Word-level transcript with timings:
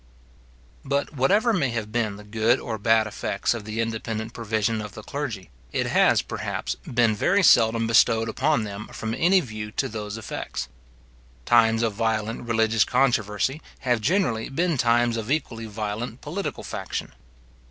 But 0.83 1.13
whatever 1.13 1.53
may 1.53 1.69
have 1.69 1.91
been 1.91 2.15
the 2.15 2.23
good 2.23 2.59
or 2.59 2.79
bad 2.79 3.05
effects 3.05 3.53
of 3.53 3.65
the 3.65 3.79
independent 3.79 4.33
provision 4.33 4.81
of 4.81 4.93
the 4.95 5.03
clergy, 5.03 5.51
it 5.71 5.85
has, 5.85 6.23
perhaps, 6.23 6.73
been 6.91 7.15
very 7.15 7.43
seldom 7.43 7.85
bestowed 7.85 8.27
upon 8.27 8.63
them 8.63 8.87
from 8.87 9.13
any 9.13 9.39
view 9.41 9.69
to 9.73 9.87
those 9.87 10.17
effects. 10.17 10.69
Times 11.45 11.83
of 11.83 11.93
violent 11.93 12.47
religious 12.47 12.83
controversy 12.83 13.61
have 13.81 14.01
generally 14.01 14.49
been 14.49 14.75
times 14.75 15.17
of 15.17 15.29
equally 15.29 15.67
violent 15.67 16.21
political 16.21 16.63
faction. 16.63 17.13